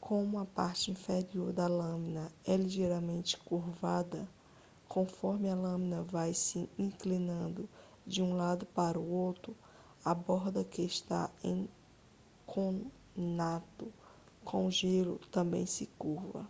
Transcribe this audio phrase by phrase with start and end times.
[0.00, 4.28] como a parte inferior da lâmina é ligeiramente curvada
[4.88, 7.68] conforme a lâmina vai se inclinando
[8.04, 9.56] de um lado para outro
[10.04, 11.68] a borda que está em
[12.44, 13.92] conato
[14.44, 16.44] com o gelo também se curva